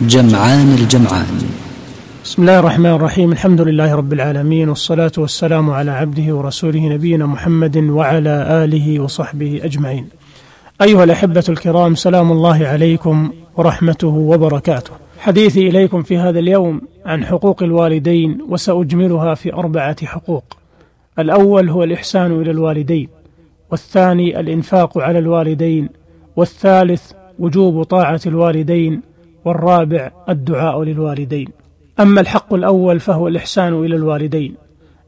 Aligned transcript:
جمعان 0.00 0.74
الجمعان. 0.74 1.42
بسم 2.24 2.42
الله 2.42 2.58
الرحمن 2.58 2.90
الرحيم. 2.90 3.32
الحمد 3.32 3.60
لله 3.60 3.94
رب 3.94 4.12
العالمين 4.12 4.68
والصلاة 4.68 5.12
والسلام 5.18 5.70
على 5.70 5.90
عبده 5.90 6.34
ورسوله 6.34 6.80
نبينا 6.80 7.26
محمد 7.26 7.76
وعلى 7.76 8.64
آله 8.64 9.00
وصحبه 9.00 9.60
أجمعين. 9.62 10.08
أيها 10.82 11.04
الأحبة 11.04 11.44
الكرام 11.48 11.94
سلام 11.94 12.32
الله 12.32 12.66
عليكم 12.66 13.30
ورحمته 13.56 14.08
وبركاته. 14.08 14.90
حديثي 15.18 15.68
إليكم 15.68 16.02
في 16.02 16.18
هذا 16.18 16.38
اليوم 16.38 16.80
عن 17.06 17.24
حقوق 17.24 17.62
الوالدين 17.62 18.38
وسأجملها 18.48 19.34
في 19.34 19.52
أربعة 19.52 20.06
حقوق. 20.06 20.44
الأول 21.18 21.68
هو 21.68 21.84
الإحسان 21.84 22.40
إلى 22.40 22.50
الوالدين 22.50 23.08
والثاني 23.70 24.40
الإنفاق 24.40 24.98
على 24.98 25.18
الوالدين 25.18 25.88
والثالث 26.36 27.12
وجوب 27.38 27.82
طاعة 27.82 28.20
الوالدين 28.26 29.13
والرابع 29.44 30.10
الدعاء 30.28 30.82
للوالدين. 30.82 31.48
أما 32.00 32.20
الحق 32.20 32.54
الأول 32.54 33.00
فهو 33.00 33.28
الإحسان 33.28 33.84
إلى 33.84 33.96
الوالدين. 33.96 34.54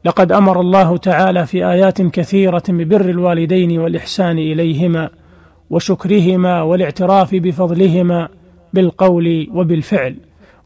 لقد 0.05 0.31
أمر 0.31 0.61
الله 0.61 0.97
تعالى 0.97 1.45
في 1.45 1.65
آيات 1.65 2.01
كثيرة 2.01 2.63
ببر 2.69 3.09
الوالدين 3.09 3.79
والإحسان 3.79 4.37
إليهما 4.37 5.09
وشكرهما 5.69 6.61
والاعتراف 6.61 7.35
بفضلهما 7.35 8.29
بالقول 8.73 9.47
وبالفعل 9.53 10.15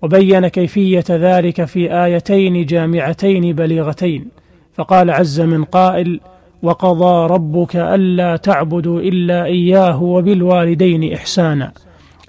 وبين 0.02 0.48
كيفية 0.48 1.04
ذلك 1.10 1.66
في 1.66 2.04
آيتين 2.06 2.66
جامعتين 2.66 3.56
بليغتين. 3.56 4.28
فقال 4.74 5.12
عز 5.12 5.42
من 5.42 5.64
قائل 5.64 6.20
وقضى 6.64 7.34
ربك 7.34 7.76
ألا 7.76 8.36
تعبدوا 8.36 9.00
إلا 9.00 9.46
إياه 9.46 10.04
وبالوالدين 10.04 11.14
إحسانا 11.14 11.72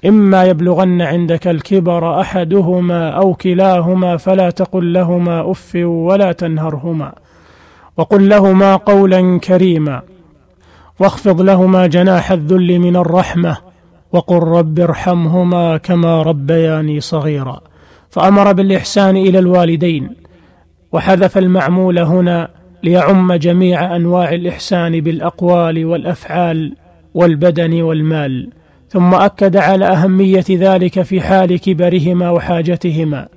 إما 0.06 0.44
يبلغن 0.44 1.02
عندك 1.02 1.48
الكبر 1.48 2.20
أحدهما 2.20 3.10
أو 3.10 3.34
كلاهما 3.34 4.16
فلا 4.16 4.50
تقل 4.50 4.92
لهما 4.92 5.50
أف 5.50 5.72
ولا 5.74 6.32
تنهرهما. 6.32 7.12
وقل 7.96 8.28
لهما 8.28 8.76
قولا 8.76 9.38
كريما. 9.38 10.02
واخفض 11.00 11.40
لهما 11.40 11.86
جناح 11.86 12.32
الذل 12.32 12.78
من 12.78 12.96
الرحمة. 12.96 13.56
وقل 14.12 14.38
رب 14.38 14.80
ارحمهما 14.80 15.76
كما 15.76 16.22
ربياني 16.22 17.00
صغيرا. 17.00 17.60
فأمر 18.10 18.52
بالإحسان 18.52 19.16
إلى 19.16 19.38
الوالدين. 19.38 20.10
وحذف 20.92 21.38
المعمول 21.38 21.98
هنا 21.98 22.48
ليعم 22.82 23.32
جميع 23.32 23.96
أنواع 23.96 24.32
الإحسان 24.32 25.00
بالأقوال 25.00 25.84
والأفعال 25.84 26.76
والبدن 27.14 27.82
والمال. 27.82 28.61
ثم 28.92 29.14
أكد 29.14 29.56
على 29.56 29.84
أهمية 29.84 30.44
ذلك 30.50 31.02
في 31.02 31.20
حال 31.20 31.60
كبرهما 31.60 32.30
وحاجتهما 32.30 33.28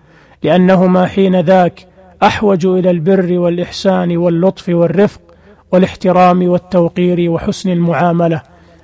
لأنهما 0.43 1.05
حين 1.05 1.39
ذاك 1.39 1.87
أحوج 2.23 2.65
إلى 2.65 2.89
البر 2.89 3.39
والإحسان 3.39 4.17
واللطف 4.17 4.69
والرفق 4.69 5.21
والاحترام 5.71 6.47
والتوقير 6.47 7.31
وحسن 7.31 7.69
المعاملة 7.69 8.41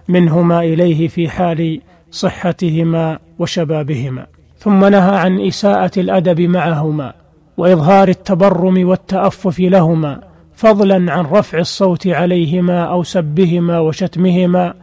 منهما 0.08 0.60
إليه 0.60 1.08
في 1.08 1.30
حال 1.30 1.82
صحتهما 2.12 3.20
وشبابهما. 3.40 4.26
ثم 4.58 4.86
نهى 4.86 5.16
عن 5.18 5.40
إساءة 5.40 5.92
الأدب 6.00 6.42
معهما 6.42 7.14
وإظهار 7.58 8.08
التبرم 8.08 8.88
والتأفف 8.88 9.60
لهما 9.60 10.22
فضلا 10.56 11.12
عن 11.12 11.26
رفع 11.26 11.60
الصوت 11.60 12.08
عليهما 12.08 12.84
أو 12.84 13.04
سبهما 13.04 13.80
وشتمهما 13.80 14.74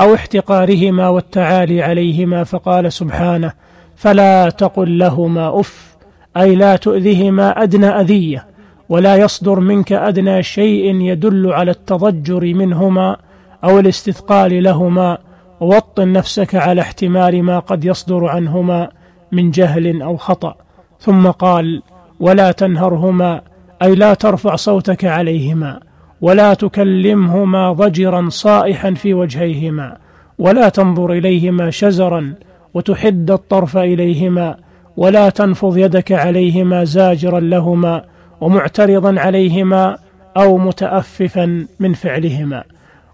أو 0.00 0.14
احتقارهما 0.14 1.08
والتعالي 1.08 1.82
عليهما 1.82 2.44
فقال 2.44 2.92
سبحانه 2.92 3.52
فلا 3.96 4.50
تقل 4.50 4.98
لهما 4.98 5.60
أف 5.60 5.96
أي 6.36 6.54
لا 6.54 6.76
تؤذهما 6.76 7.62
أدنى 7.62 7.86
أذية 7.86 8.46
ولا 8.88 9.16
يصدر 9.16 9.60
منك 9.60 9.92
أدنى 9.92 10.42
شيء 10.42 10.94
يدل 10.94 11.52
على 11.52 11.70
التضجر 11.70 12.54
منهما 12.54 13.16
أو 13.64 13.78
الاستثقال 13.78 14.62
لهما 14.62 15.18
ووطن 15.60 16.12
نفسك 16.12 16.54
على 16.54 16.80
احتمال 16.80 17.42
ما 17.42 17.58
قد 17.58 17.84
يصدر 17.84 18.26
عنهما 18.26 18.88
من 19.32 19.50
جهل 19.50 20.02
أو 20.02 20.16
خطأ. 20.16 20.54
ثم 21.00 21.30
قال 21.30 21.82
ولا 22.20 22.52
تنهرهما 22.52 23.40
أي 23.82 23.94
لا 23.94 24.14
ترفع 24.14 24.56
صوتك 24.56 25.04
عليهما. 25.04 25.80
ولا 26.20 26.54
تكلمهما 26.54 27.72
ضجرا 27.72 28.28
صائحا 28.28 28.90
في 28.90 29.14
وجهيهما 29.14 29.96
ولا 30.38 30.68
تنظر 30.68 31.12
إليهما 31.12 31.70
شزرا 31.70 32.34
وتحد 32.74 33.30
الطرف 33.30 33.76
إليهما 33.76 34.56
ولا 34.96 35.28
تنفض 35.28 35.76
يدك 35.76 36.12
عليهما 36.12 36.84
زاجرا 36.84 37.40
لهما 37.40 38.04
ومعترضا 38.40 39.20
عليهما 39.20 39.98
أو 40.36 40.58
متأففا 40.58 41.66
من 41.80 41.92
فعلهما. 41.92 42.64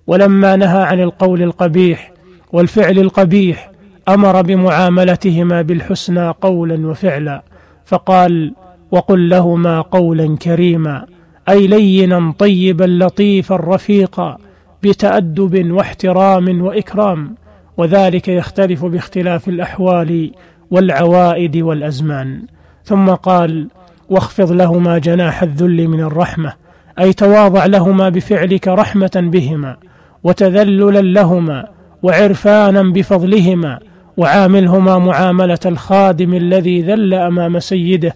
ولما 0.07 0.57
نهى 0.57 0.83
عن 0.83 1.01
القول 1.01 1.43
القبيح 1.43 2.13
والفعل 2.53 2.99
القبيح 2.99 3.71
أمر 4.09 4.43
بمعاملتهما 4.43 5.63
بالحسنى 5.63 6.29
قولا 6.29 6.87
وفعلا 6.87 7.43
فقال 7.85 8.53
وقل 8.91 9.29
لهما 9.29 9.81
قولا 9.81 10.37
كريما 10.37 11.07
أي 11.49 11.67
لينا 11.67 12.33
طيبا 12.39 12.85
لطيفا 12.85 13.57
رفيقا 13.57 14.39
بتأدب 14.83 15.71
واحترام 15.73 16.63
وإكرام. 16.63 17.35
وذلك 17.77 18.29
يختلف 18.29 18.85
باختلاف 18.85 19.49
الأحوال 19.49 20.33
والعوائد 20.71 21.57
والأزمان. 21.57 22.43
ثم 22.85 23.11
قال 23.11 23.69
واخفض 24.11 24.53
لهما 24.53 24.99
جناح 24.99 25.43
الذل 25.43 25.89
من 25.89 26.01
الرحمة 26.01 26.53
أي 26.99 27.13
تواضع 27.13 27.67
لهما 27.67 28.09
بفعلك 28.09 28.69
رحمة 28.69 29.11
بهما 29.15 29.77
وتذللا 30.25 31.01
لهما 31.01 31.69
وعرفانا 32.03 32.83
بفضلهما 32.83 33.79
وعاملهما 34.17 34.99
معاملة 34.99 35.59
الخادم 35.67 36.35
الذي 36.35 36.83
ذل 36.83 37.15
أمام 37.15 37.59
سيده 37.59 38.15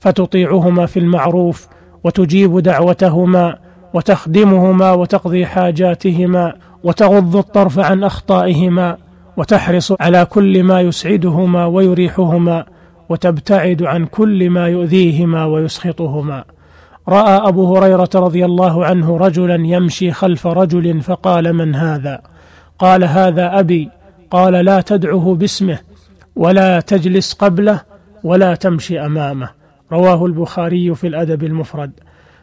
فتطيعهما 0.00 0.86
في 0.86 0.98
المعروف 0.98 1.68
وتجيب 2.04 2.58
دعوتهما 2.58 3.58
وتخدمهما 3.94 4.92
وتقضي 4.92 5.46
حاجاتهما 5.46 6.54
وتغض 6.84 7.36
الطرف 7.36 7.78
عن 7.78 8.04
أخطائهما 8.04 8.96
وتحرص 9.36 9.92
على 10.00 10.24
كل 10.24 10.62
ما 10.62 10.80
يسعدهما 10.80 11.66
ويريحهما 11.66 12.64
وتبتعد 13.08 13.82
عن 13.82 14.06
كل 14.06 14.50
ما 14.50 14.68
يؤذيهما 14.68 15.44
ويسخطهما. 15.44 16.44
رأى 17.08 17.48
أبو 17.48 17.76
هريرة 17.76 18.10
رضي 18.14 18.44
الله 18.44 18.84
عنه 18.86 19.16
رجلا 19.16 19.54
يمشي 19.54 20.12
خلف 20.12 20.46
رجل 20.46 21.00
فقال 21.00 21.52
من 21.52 21.74
هذا؟ 21.74 22.20
قال 22.78 23.04
هذا 23.04 23.58
أبي. 23.58 23.90
قال 24.30 24.52
لا 24.52 24.80
تدعه 24.80 25.34
باسمه 25.38 25.78
ولا 26.36 26.80
تجلس 26.80 27.32
قبله 27.32 27.80
ولا 28.24 28.54
تمشي 28.54 29.00
أمامه. 29.00 29.57
رواه 29.92 30.26
البخاري 30.26 30.94
في 30.94 31.06
الأدب 31.06 31.44
المفرد. 31.44 31.90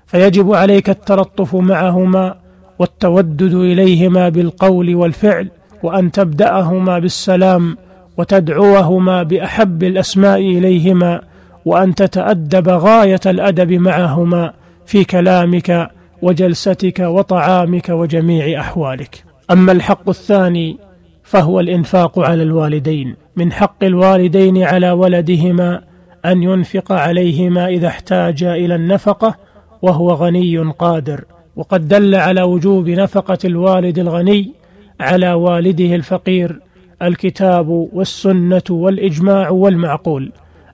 فيجب 0.05 0.53
عليك 0.53 0.89
التلطف 0.89 1.55
معهما 1.55 2.35
والتودد 2.79 3.53
إليهما 3.53 4.29
بالقول 4.29 4.95
والفعل 4.95 5.49
وأن 5.83 6.11
تبدأهما 6.11 6.99
بالسلام 6.99 7.77
وتدعوهما 8.17 9.23
بأحب 9.23 9.83
الأسماء 9.83 10.39
إليهما 10.39 11.21
وأن 11.65 11.95
تتأدب 11.95 12.69
غاية 12.69 13.19
الأدب 13.25 13.71
معهما 13.71 14.53
في 14.85 15.03
كلامك 15.03 15.91
وجلستك 16.21 16.99
وطعامك 16.99 17.89
وجميع 17.89 18.59
أحوالك. 18.59 19.23
أما 19.51 19.71
الحق 19.71 20.09
الثاني 20.09 20.77
فهو 21.23 21.59
الإنفاق 21.59 22.19
على 22.19 22.43
الوالدين 22.43 23.15
من 23.35 23.51
حق 23.51 23.83
الوالدين 23.83 24.63
على 24.63 24.91
ولدهما 24.91 25.81
أن 26.25 26.43
ينفق 26.43 26.91
عليهما 26.91 27.67
إذا 27.67 27.87
احتاج 27.87 28.43
إلى 28.43 28.75
النفقة 28.75 29.35
وهو 29.81 30.11
غني 30.11 30.57
قادر. 30.57 31.23
وقد 31.55 31.87
دل 31.87 32.15
على 32.15 32.41
وجوب 32.41 32.89
نفقة 32.89 33.37
الوالد 33.45 33.99
الغني 33.99 34.53
على 34.99 35.33
والده 35.33 35.95
الفقير. 35.95 36.59
الكتاب 37.01 37.69
والسنة 37.69 38.61
والإجماع 38.69 39.49
والمعقول. 39.49 40.31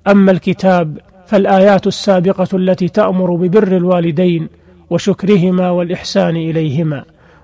أما 0.07 0.31
الكتاب 0.31 0.97
فالآيات 1.27 1.87
السابقة 1.87 2.47
التي 2.53 2.87
تأمر 2.89 3.35
ببر 3.35 3.77
الوالدين 3.77 4.47
وشكرهما 4.89 5.69
والإحسان 5.69 6.35
إليهما. 6.35 7.03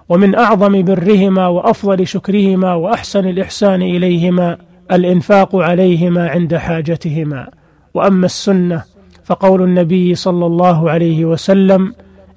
ومن 0.10 0.36
أعظم 0.36 0.84
برهما 0.84 1.48
وأفضل 1.48 2.08
شكرهما 2.08 2.74
وأحسن 2.74 3.28
الإحسان 3.28 3.82
إليهما 3.82 4.58
الإنفاق 4.92 5.56
عليهما 5.56 6.30
عند 6.30 6.56
حاجتهما. 6.56 7.57
وأما 7.98 8.26
السنة 8.26 8.84
فقول 9.24 9.62
النبي 9.64 10.16
صلى 10.16 10.46
الله 10.46 10.90
عليه 10.92 11.26
وسلم 11.26 11.94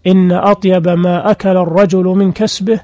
إن 0.07 0.33
أطيب 0.33 0.89
ما 0.89 1.31
أكل 1.31 1.57
الرجل 1.57 2.05
من 2.05 2.33
كسبه 2.33 2.81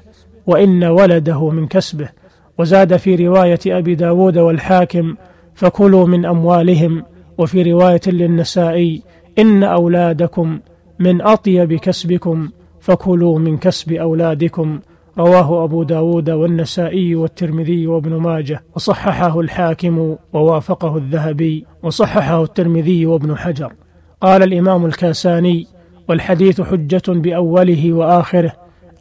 وإن 0.47 0.83
ولده 0.83 1.49
من 1.49 1.67
كسبه. 1.67 2.09
وزاد 2.57 2.97
في 2.97 3.27
رواية 3.27 3.59
أبي 3.67 3.95
داود 3.95 4.37
والحاكم 4.37 5.15
فكلوا 5.55 6.07
من 6.07 6.25
أموالهم. 6.25 7.03
وفي 7.37 7.71
رواية 7.71 8.01
للنسائي 8.07 9.01
إن 9.39 9.63
أولادكم 9.63 10.59
من 10.99 11.21
أطيب 11.21 11.73
كسبكم 11.73 12.49
فكلوا 12.79 13.39
من 13.39 13.57
كسب 13.57 13.93
أولادكم. 13.93 14.79
رواه 15.19 15.63
أبو 15.63 15.83
داود 15.83 16.29
والنسائي 16.29 17.15
والترمذي 17.15 17.87
وابن 17.87 18.13
ماجه 18.13 18.63
وصححه 18.75 19.39
الحاكم 19.39 20.15
ووافقه 20.33 20.97
الذهبي 20.97 21.65
وصححه 21.83 22.43
الترمذي 22.43 23.05
وابن 23.05 23.37
حجر. 23.37 23.73
قال 24.21 24.43
الإمام 24.43 24.85
الكاساني 24.85 25.67
والحديث 26.09 26.61
حجة 26.61 27.01
بأوله 27.07 27.93
وآخره 27.93 28.53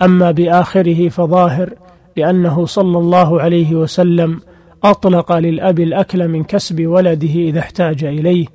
أما 0.02 0.30
بآخره 0.30 1.08
فظاهر 1.08 1.70
لأنه 2.16 2.66
صلى 2.66 2.98
الله 2.98 3.40
عليه 3.40 3.74
وسلم 3.74 4.40
أطلق 4.84 5.32
للأب 5.32 5.80
الأكل 5.80 6.28
من 6.28 6.44
كسب 6.44 6.86
ولده 6.86 7.34
إذا 7.34 7.58
احتاج 7.58 8.04
إليه 8.04 8.46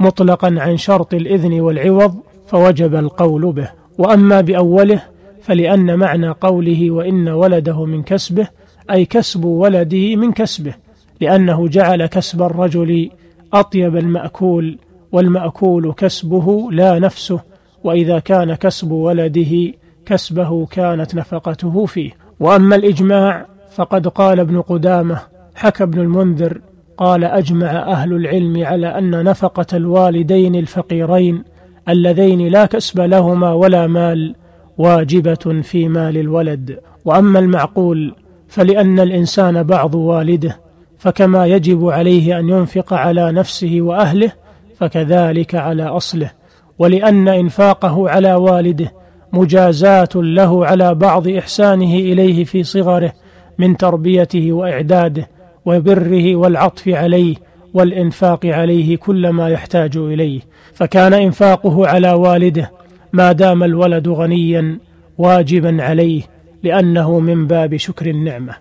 مطلقا 0.00 0.54
عن 0.58 0.76
شرط 0.76 1.14
الإذن 1.14 1.60
والعوض 1.60 2.14
فوجب 2.46 2.94
القول 2.94 3.52
به. 3.52 3.68
وأما 3.98 4.40
بأوله 4.40 5.02
فلأن 5.46 5.96
معنى 5.96 6.28
قوله 6.28 6.90
وإن 6.90 7.28
ولده 7.28 7.84
من 7.84 8.02
كسبه 8.02 8.48
أي 8.90 9.04
كسب 9.04 9.44
ولده 9.44 10.16
من 10.16 10.32
كسبه 10.32 10.74
لأنه 11.20 11.68
جعل 11.68 12.06
كسب 12.06 12.42
الرجل 12.42 13.10
أطيب 13.52 13.96
المأكول 13.96 14.78
والمأكول 15.12 15.92
كسبه 15.92 16.68
لا 16.72 16.98
نفسه 16.98 17.40
وإذا 17.84 18.18
كان 18.18 18.54
كسب 18.54 18.90
ولده 18.90 19.72
كسبه 20.06 20.66
كانت 20.66 21.14
نفقته 21.14 21.86
فيه. 21.86 22.10
وأما 22.40 22.76
الإجماع 22.76 23.46
فقد 23.74 24.08
قال 24.08 24.40
ابن 24.40 24.60
قدامة 24.60 25.20
حكى 25.54 25.82
ابن 25.82 26.00
المنذر 26.00 26.60
قال 26.96 27.24
أجمع 27.24 27.70
أهل 27.70 28.12
العلم 28.12 28.64
على 28.64 28.98
أن 28.98 29.24
نفقة 29.24 29.66
الوالدين 29.76 30.54
الفقيرين 30.54 31.44
اللذين 31.88 32.48
لا 32.48 32.66
كسب 32.66 33.00
لهما 33.00 33.52
ولا 33.52 33.86
مال 33.86 34.34
واجبة 34.78 35.62
في 35.62 35.88
مال 35.88 36.16
الولد. 36.16 36.78
وأما 37.04 37.38
المعقول 37.38 38.14
فلأن 38.48 39.00
الإنسان 39.00 39.62
بعض 39.62 39.94
والده 39.94 40.60
فكما 40.98 41.46
يجب 41.46 41.88
عليه 41.88 42.38
أن 42.38 42.48
ينفق 42.48 42.92
على 42.94 43.32
نفسه 43.32 43.76
وأهله 43.80 44.32
فكذلك 44.78 45.54
على 45.54 45.82
أصله. 45.84 46.30
ولأن 46.78 47.28
إنفاقه 47.28 48.10
على 48.10 48.34
والده 48.34 48.92
مجازاه 49.32 50.08
له 50.14 50.66
على 50.66 50.94
بعض 50.94 51.28
إحسانه 51.28 51.94
إليه 51.94 52.44
في 52.44 52.62
صغره 52.62 53.12
من 53.58 53.76
تربيته 53.76 54.52
وإعداده 54.52 55.28
وبره 55.66 56.36
والعطف 56.36 56.88
عليه 56.88 57.34
والإنفاق 57.74 58.46
عليه 58.46 58.96
كل 58.96 59.28
ما 59.28 59.48
يحتاج 59.48 59.96
إليه. 59.96 60.40
فكان 60.74 61.12
إنفاقه 61.14 61.86
على 61.86 62.12
والده 62.12 62.70
ما 63.16 63.32
دام 63.32 63.64
الولد 63.64 64.08
غنيا 64.08 64.78
واجبا 65.18 65.82
عليه 65.82 66.22
لأنه 66.62 67.18
من 67.20 67.46
باب 67.46 67.76
شكر 67.76 68.06
النعمة. 68.06 68.54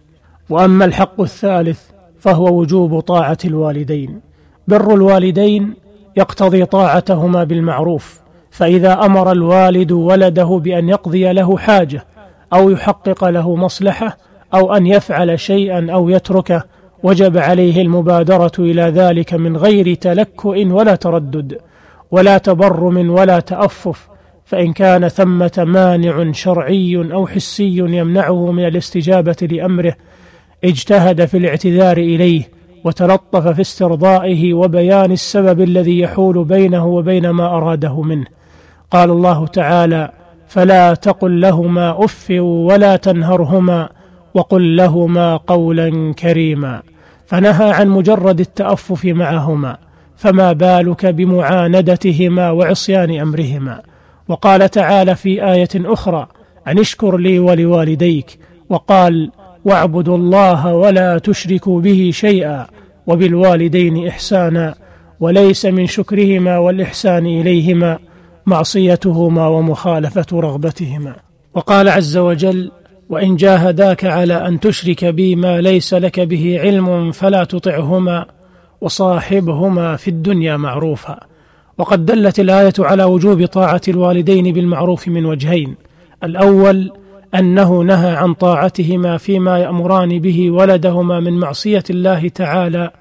وأما 0.49 0.85
الحق 0.85 1.21
الثالث 1.21 1.79
فهو 2.19 2.59
وجوب 2.59 2.99
طاعة 2.99 3.37
الوالدين. 3.45 4.19
بر 4.67 4.93
الوالدين 4.93 5.73
يقتضي 6.17 6.65
طاعتهما 6.65 7.43
بالمعروف 7.43 8.19
فإذا 8.51 8.93
أمر 9.05 9.31
الوالد 9.31 9.91
ولده 9.91 10.61
بأن 10.63 10.89
يقضي 10.89 11.33
له 11.33 11.57
حاجة 11.57 12.05
أو 12.53 12.69
يحقق 12.69 13.25
له 13.25 13.55
مصلحة 13.55 14.17
أو 14.53 14.73
أن 14.73 14.87
يفعل 14.87 15.39
شيئا 15.39 15.87
أو 15.91 16.09
يتركه 16.09 16.63
وجب 17.03 17.37
عليه 17.37 17.81
المبادرة 17.81 18.51
إلى 18.59 18.81
ذلك 18.81 19.33
من 19.33 19.57
غير 19.57 19.93
تلكؤ 19.93 20.65
ولا 20.67 20.95
تردد 20.95 21.57
ولا 22.11 22.37
تبرم 22.37 23.09
ولا 23.09 23.39
تأفف 23.39 24.07
فإن 24.45 24.73
كان 24.73 25.07
ثمة 25.07 25.63
مانع 25.67 26.31
شرعي 26.31 26.95
أو 27.13 27.27
حسي 27.27 27.77
يمنعه 27.77 28.51
من 28.51 28.67
الاستجابة 28.67 29.47
لأمره 29.51 29.95
اجتهد 30.63 31.25
في 31.25 31.37
الاعتذار 31.37 31.97
إليه 31.97 32.49
وتلطف 32.83 33.47
في 33.47 33.61
استرضائه 33.61 34.53
وبيان 34.53 35.11
السبب 35.11 35.61
الذي 35.61 35.99
يحول 35.99 36.43
بينه 36.43 36.85
وبين 36.85 37.29
ما 37.29 37.45
أراده 37.45 38.01
منه. 38.01 38.25
قال 38.91 39.09
الله 39.09 39.47
تعالى 39.47 40.11
فلا 40.47 40.93
تقل 40.93 41.41
لهما 41.41 42.05
أف 42.05 42.27
ولا 42.39 42.95
تنهرهما 42.95 43.89
وقل 44.33 44.75
لهما 44.75 45.37
قولا 45.37 46.13
كريما 46.13 46.81
فنهى 47.25 47.71
عن 47.71 47.87
مجرد 47.87 48.39
التأفف 48.39 49.05
معهما 49.05 49.77
فما 50.15 50.53
بالك 50.53 51.05
بمعاندتهما 51.05 52.51
وعصيان 52.51 53.19
أمرهما. 53.19 53.81
وقال 54.27 54.69
تعالى 54.69 55.15
في 55.15 55.51
آية 55.51 55.69
أخرى 55.75 56.27
أن 56.67 56.79
اشكر 56.79 57.17
لي 57.17 57.39
ولوالديك 57.39 58.39
وقال 58.69 59.31
واعبدوا 59.65 60.17
الله 60.17 60.73
ولا 60.73 61.17
تشركوا 61.17 61.81
به 61.81 62.09
شيئا 62.13 62.67
وبالوالدين 63.07 64.07
إحسانا 64.07 64.75
وليس 65.19 65.65
من 65.65 65.87
شكرهما 65.87 66.57
والإحسان 66.57 67.25
إليهما 67.25 67.99
معصيتهما 68.45 69.47
ومخالفة 69.47 70.25
رغبتهما 70.33 71.15
وقال 71.53 71.89
عز 71.89 72.17
وجل 72.17 72.71
وإن 73.09 73.35
جاهداك 73.35 74.05
على 74.05 74.47
أن 74.47 74.59
تشرك 74.59 75.05
بي 75.05 75.35
ما 75.35 75.61
ليس 75.61 75.93
لك 75.93 76.19
به 76.19 76.59
علم 76.59 77.11
فلا 77.11 77.43
تطعهما 77.43 78.25
وصاحبهما 78.81 79.95
في 79.95 80.07
الدنيا 80.07 80.57
معروفا 80.57 81.19
وقد 81.77 82.05
دلت 82.05 82.39
الآية 82.39 82.73
على 82.79 83.03
وجوب 83.03 83.45
طاعة 83.45 83.81
الوالدين 83.87 84.53
بالمعروف 84.53 85.07
من 85.07 85.25
وجهين. 85.25 85.75
الأول 86.23 86.91
أنه 87.35 87.81
نهى 87.81 88.15
عن 88.15 88.33
طاعتهما 88.33 89.17
فيما 89.17 89.59
يأمران 89.59 90.19
به 90.19 90.51
ولدهما 90.51 91.19
من 91.19 91.39
معصية 91.39 91.83
الله 91.89 92.27
تعالى 92.27 92.91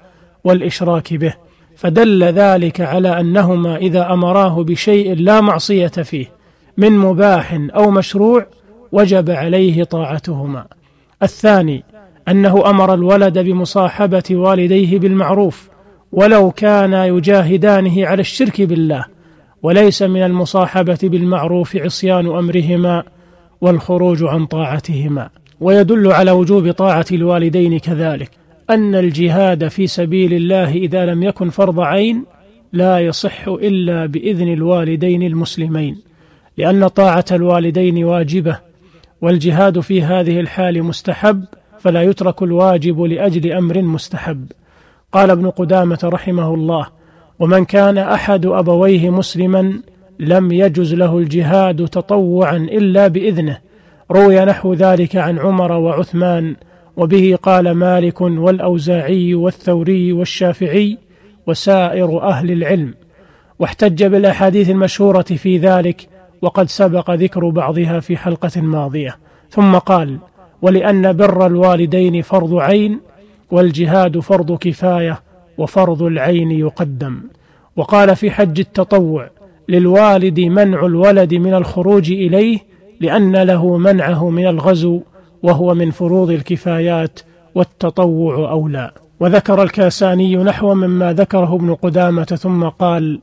والإشراك 0.43 1.13
به. 1.13 1.33
فدل 1.75 2.23
ذلك 2.23 2.81
على 2.81 3.19
أنهما 3.19 3.77
إذا 3.77 4.13
أمراه 4.13 4.63
بشيء 4.63 5.15
لا 5.15 5.41
معصية 5.41 5.87
فيه 5.87 6.25
من 6.77 6.91
مباح 6.91 7.59
أو 7.75 7.91
مشروع 7.91 8.45
وجب 8.91 9.29
عليه 9.29 9.83
طاعتهما. 9.83 10.65
الثاني 11.23 11.83
أنه 12.27 12.69
أمر 12.69 12.93
الولد 12.93 13.39
بمصاحبة 13.39 14.23
والديه 14.31 14.99
بالمعروف 14.99 15.69
ولو 16.15 16.51
كانا 16.51 17.05
يجاهدانه 17.05 18.07
على 18.07 18.21
الشرك 18.21 18.61
بالله 18.61 19.05
وليس 19.63 20.01
من 20.01 20.23
المصاحبة 20.23 20.97
بالمعروف 21.03 21.75
عصيان 21.75 22.25
أمرهما 22.25 23.03
والخروج 23.61 24.23
عن 24.23 24.45
طاعتهما. 24.45 25.29
ويدل 25.59 26.11
على 26.11 26.31
وجوب 26.31 26.71
طاعة 26.71 27.05
الوالدين 27.11 27.79
كذلك 27.79 28.31
أن 28.69 28.95
الجهاد 28.95 29.67
في 29.67 29.87
سبيل 29.87 30.33
الله 30.33 30.71
إذا 30.71 31.05
لم 31.05 31.23
يكن 31.23 31.49
فرض 31.49 31.79
عين 31.79 32.25
لا 32.73 32.99
يصح 32.99 33.47
إلا 33.47 34.05
بإذن 34.05 34.53
الوالدين 34.53 35.23
المسلمين 35.23 35.97
لأن 36.57 36.87
طاعة 36.87 37.25
الوالدين 37.31 38.03
واجبة 38.03 38.59
والجهاد 39.21 39.79
في 39.79 40.01
هذه 40.01 40.39
الحال 40.39 40.83
مستحب 40.83 41.45
فلا 41.79 42.03
يترك 42.03 42.43
الواجب 42.43 43.01
لأجل 43.01 43.51
أمر 43.51 43.81
مستحب. 43.81 44.45
قال 45.15 45.31
ابن 45.31 45.49
قدامة 45.49 45.99
رحمه 46.03 46.53
الله 46.53 46.87
ومن 47.39 47.65
كان 47.65 47.97
أحد 47.97 48.45
أبويه 48.45 49.09
مسلما 49.09 49.81
لم 50.19 50.51
يجز 50.51 50.93
له 50.93 51.17
الجهاد 51.17 51.87
تطوعا 51.87 52.57
إلا 52.57 53.07
بإذنه 53.07 53.57
روي 54.11 54.45
نحو 54.45 54.73
ذلك 54.73 55.15
عن 55.15 55.39
عمر 55.39 55.71
وعثمان 55.71 56.55
وبه 56.97 57.37
قال 57.43 57.71
مالك 57.71 58.21
والأوزاعي 58.21 59.33
والثوري 59.33 60.13
والشافعي 60.13 60.97
وسائر 61.47 62.21
أهل 62.21 62.51
العلم 62.51 62.93
واحتج 63.59 64.03
بالأحاديث 64.03 64.69
المشهورة 64.69 65.21
في 65.21 65.57
ذلك 65.57 66.09
وقد 66.41 66.69
سبق 66.69 67.11
ذكر 67.11 67.49
بعضها 67.49 67.99
في 67.99 68.17
حلقة 68.17 68.61
ماضية 68.61 69.17
ثم 69.49 69.75
قال 69.75 70.17
ولأن 70.61 71.13
بر 71.13 71.45
الوالدين 71.45 72.21
فرض 72.21 72.55
عين 72.55 72.99
والجهاد 73.51 74.19
فرض 74.19 74.57
كفاية 74.57 75.21
وفرض 75.57 76.03
العين 76.03 76.51
يقدم. 76.51 77.21
وقال 77.75 78.15
في 78.15 78.31
حج 78.31 78.59
التطوع 78.59 79.29
للوالد 79.69 80.39
منع 80.39 80.85
الولد 80.85 81.33
من 81.33 81.53
الخروج 81.53 82.11
إليه 82.11 82.59
لأن 82.99 83.35
له 83.35 83.77
منعه 83.77 84.29
من 84.29 84.47
الغزو 84.47 85.01
وهو 85.43 85.73
من 85.73 85.91
فروض 85.91 86.31
الكفايات 86.31 87.19
والتطوع 87.55 88.51
أولى. 88.51 88.91
وذكر 89.19 89.63
الكاساني 89.63 90.35
نحو 90.35 90.73
مما 90.73 91.13
ذكره 91.13 91.55
ابن 91.55 91.73
قدامة 91.73 92.23
ثم 92.23 92.63
قال 92.63 93.19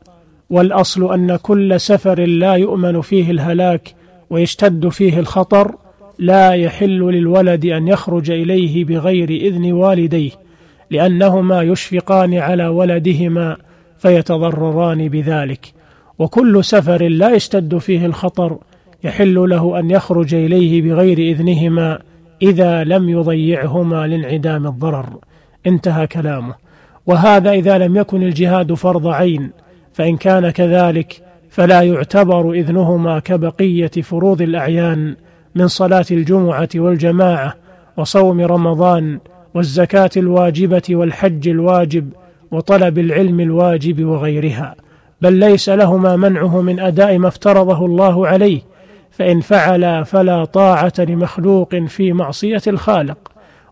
والأصل 0.51 1.13
أن 1.15 1.37
كل 1.37 1.81
سفر 1.81 2.21
لا 2.21 2.55
يؤمن 2.55 3.01
فيه 3.01 3.31
الهلاك 3.31 3.95
ويشتد 4.31 4.89
فيه 4.89 5.19
الخطر 5.19 5.75
لا 6.19 6.53
يحل 6.53 7.01
للولد 7.01 7.67
أن 7.67 7.89
يخرج 7.89 8.31
إليه 8.31 8.85
بغير 8.85 9.31
إذن 9.31 9.73
والديه 9.73 10.31
لأنهما 10.91 11.63
يشفقان 11.63 12.35
على 12.35 12.67
ولدهما 12.67 13.57
فيتضرران 13.99 15.09
بذلك. 15.09 15.73
وكل 16.19 16.65
سفر 16.65 17.09
لا 17.09 17.35
يشتد 17.35 17.79
فيه 17.79 18.07
الخطر 18.07 18.59
يحل 19.05 19.35
له 19.35 19.79
أن 19.79 19.91
يخرج 19.91 20.35
إليه 20.35 20.83
بغير 20.83 21.19
إذنهما 21.19 21.99
إذا 22.43 22.85
لم 22.85 23.09
يضيعهما 23.09 24.07
لانعدام 24.07 24.67
الضرر. 24.67 25.19
انتهى 25.67 26.07
كلامه. 26.07 26.55
وهذا 27.07 27.53
إذا 27.53 27.79
لم 27.79 27.97
يكن 27.97 28.23
الجهاد 28.23 28.75
فرض 28.75 29.07
عين 29.07 29.51
فإن 29.93 30.17
كان 30.17 30.51
كذلك 30.51 31.23
فلا 31.51 31.83
يعتبر 31.83 32.53
إذنهما 32.53 33.19
كبقية 33.19 33.91
فروض 34.03 34.43
الأعيان 34.43 35.17
من 35.55 35.69
صلاة 35.69 36.05
الجمعة 36.11 36.69
والجماعة 36.75 37.55
وصوم 37.97 38.41
رمضان 38.41 39.19
والزكاة 39.55 40.11
الواجبة 40.17 40.83
والحج 40.91 41.49
الواجب 41.49 42.13
وطلب 42.51 42.99
العلم 42.99 43.41
الواجب 43.41 44.05
وغيرها. 44.05 44.75
بل 45.21 45.33
ليس 45.33 45.69
لهما 45.69 46.17
منعه 46.17 46.61
من 46.61 46.81
أداء 46.81 47.19
ما 47.19 47.29
افترضه 47.29 47.87
الله 47.87 48.27
عليه 48.27 48.61
فإن 49.11 49.41
فعلا 49.41 50.03
فلا 50.03 50.45
طاعة 50.45 50.93
لمخلوق 50.99 51.75
في 51.77 52.13
معصية 52.13 52.63
الخالق. 52.67 53.19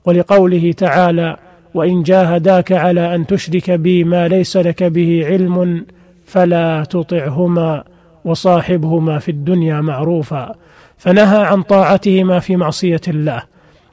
ولقوله 0.04 0.72
تعالى 0.72 1.36
وإن 1.74 2.02
جاهداك 2.02 2.72
على 2.72 3.14
أن 3.14 3.26
تشرك 3.26 3.70
بي 3.70 4.04
ما 4.04 4.28
ليس 4.28 4.56
لك 4.56 4.82
به 4.82 5.26
علم 5.26 5.86
فلا 6.24 6.84
تطعهما 6.84 7.84
وصاحبهما 8.24 9.18
في 9.18 9.30
الدنيا 9.30 9.80
معروفا 9.80 10.54
فنهى 11.00 11.42
عن 11.42 11.62
طاعتهما 11.62 12.38
في 12.38 12.56
معصية 12.56 13.00
الله 13.08 13.42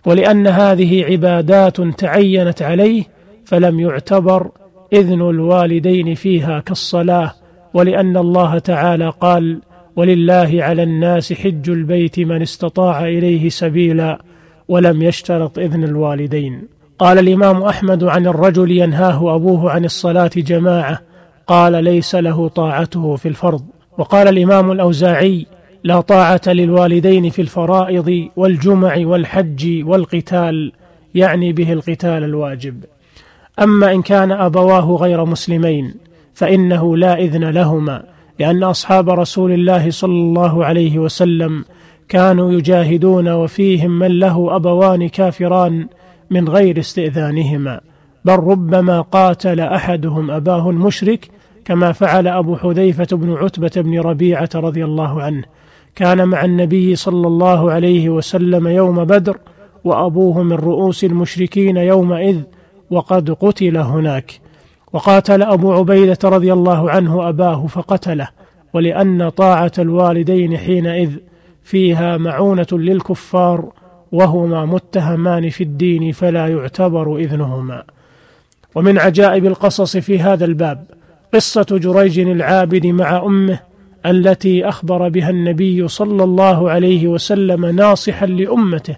ولأن 0.05 0.47
هذه 0.47 1.05
عبادات 1.05 1.81
تعينت 1.81 2.61
عليه 2.61 3.03
فلم 3.45 3.79
يعتبر 3.79 4.51
إذن 4.93 5.21
الوالدين 5.21 6.15
فيها 6.15 6.59
كالصلاة 6.59 7.33
ولأن 7.73 8.17
الله 8.17 8.59
تعالى 8.59 9.09
قال 9.21 9.61
ولله 9.95 10.57
على 10.63 10.83
الناس 10.83 11.33
حج 11.33 11.69
البيت 11.69 12.19
من 12.19 12.41
استطاع 12.41 13.05
إليه 13.05 13.49
سبيلا 13.49 14.21
ولم 14.67 15.01
يشترط 15.01 15.59
إذن 15.59 15.83
الوالدين 15.83 16.63
قال 16.99 17.19
الإمام 17.19 17.63
أحمد 17.63 18.03
عن 18.03 18.27
الرجل 18.27 18.71
ينهاه 18.71 19.35
أبوه 19.35 19.71
عن 19.71 19.85
الصلاة 19.85 20.31
جماعة 20.37 20.99
قال 21.47 21.83
ليس 21.83 22.15
له 22.15 22.47
طاعته 22.47 23.15
في 23.15 23.27
الفرض. 23.27 23.61
وقال 23.97 24.27
الإمام 24.27 24.71
الأوزاعي 24.71 25.45
لا 25.84 26.01
طاعة 26.01 26.41
للوالدين 26.48 27.29
في 27.29 27.41
الفرائض 27.41 28.29
والجمع 28.36 28.98
والحج 28.98 29.84
والقتال 29.84 30.72
يعني 31.15 31.53
به 31.53 31.74
القتال 31.74 32.24
الواجب. 32.24 32.84
أما 33.60 33.93
إن 33.93 34.01
كان 34.01 34.31
أبواه 34.31 34.96
غير 34.96 35.25
مسلمين 35.25 35.96
فإنه 36.34 36.98
لا 36.98 37.19
إذن 37.19 37.43
لهما 37.43 38.03
لأن 38.39 38.63
أصحاب 38.63 39.10
رسول 39.10 39.51
الله 39.51 39.89
صلى 39.91 40.12
الله 40.12 40.65
عليه 40.65 41.00
وسلم 41.00 41.65
كانوا 42.10 42.51
يجاهدون 42.51 43.29
وفيهم 43.29 44.00
من 44.00 44.19
له 44.19 44.55
أبوان 44.55 45.10
كافران 45.10 45.88
من 46.29 46.50
غير 46.50 46.79
استئذانهما. 46.79 47.81
بل 48.25 48.34
ربما 48.34 49.01
قاتل 49.01 49.60
أحدهم 49.60 50.31
أباه 50.31 50.69
المشرك 50.69 51.29
كما 51.65 51.91
فعل 51.91 52.27
أبو 52.27 52.55
حذيفة 52.55 53.07
بن 53.12 53.34
عتبة 53.34 53.72
بن 53.75 54.00
ربيعة 54.00 54.50
رضي 54.55 54.86
الله 54.86 55.22
عنه. 55.22 55.43
كان 55.98 56.27
مع 56.27 56.46
النبي 56.46 56.96
صلى 56.96 57.27
الله 57.27 57.72
عليه 57.72 58.10
وسلم 58.10 58.68
يوم 58.68 59.06
بدر 59.06 59.38
وأبوه 59.84 60.44
من 60.44 60.54
رؤوس 60.54 61.04
المشركين 61.04 61.77
يومئذ 61.77 62.42
وقد 62.92 63.32
قتل 63.32 63.77
هناك. 63.77 64.39
وقاتل 64.94 65.44
أبو 65.44 65.74
عبيدة 65.74 66.18
رضي 66.24 66.54
الله 66.54 66.92
عنه 66.92 67.30
أباه 67.30 67.68
فقتله 67.68 68.27
ولأن 68.74 69.30
طاعة 69.30 69.72
الوالدين 69.80 70.58
حينئذ 70.58 71.12
فيها 71.63 72.18
معونة 72.18 72.68
للكفار 72.72 73.72
وهما 74.12 74.66
متهمان 74.66 75.50
في 75.50 75.63
الدين 75.63 76.12
فلا 76.12 76.48
يعتبر 76.48 77.18
إذنهما. 77.18 77.84
ومن 78.75 79.00
عجائب 79.00 79.46
القصص 79.46 79.98
في 79.98 80.20
هذا 80.20 80.46
الباب 80.46 80.84
قصة 81.34 81.66
جريج 81.72 82.20
العابد 82.20 82.86
مع 82.86 83.25
أمه 83.25 83.60
التي 84.06 84.70
أخبر 84.70 85.10
بها 85.10 85.30
النبي 85.30 85.88
صلى 85.88 86.24
الله 86.24 86.72
عليه 86.72 87.08
وسلم 87.08 87.66
ناصحا 87.66 88.25
لأمته 88.25 88.96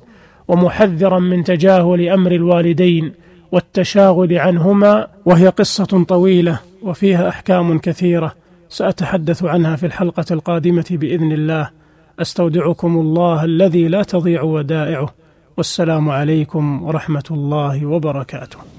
ومحذرا 0.48 1.20
من 1.20 1.44
تجاهل 1.44 2.10
أمر 2.10 2.32
الوالدين 2.32 3.14
والتشاغل 3.52 4.38
عنهما. 4.38 5.08
وهي 5.26 5.48
قصة 5.48 6.06
طويلة 6.08 6.60
وفيها 6.82 7.30
أحكام 7.30 7.80
كثيرة 7.80 8.36
سأتحدث 8.70 9.44
عنها 9.44 9.76
في 9.76 9.86
الحلقة 9.86 10.26
القادمة 10.32 10.86
بإذن 10.92 11.32
الله. 11.32 11.70
أستودعكم 12.20 12.98
الله 12.98 13.46
الذي 13.46 13.88
لا 13.88 14.04
تضيع 14.04 14.42
ودائعه. 14.42 15.14
والسلام 15.58 16.10
عليكم 16.10 16.84
ورحمة 16.84 17.24
الله 17.32 17.86
وبركاته. 17.86 18.79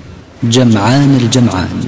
جمعان 0.43 1.17
الجمعان. 1.21 1.85